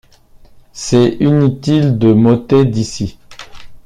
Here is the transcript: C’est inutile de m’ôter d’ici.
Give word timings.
C’est 0.73 1.17
inutile 1.19 1.99
de 1.99 2.11
m’ôter 2.11 2.65
d’ici. 2.65 3.19